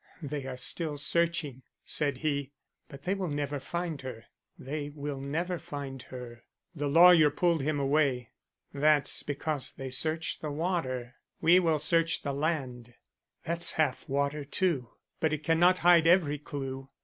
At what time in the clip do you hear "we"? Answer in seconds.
11.39-11.59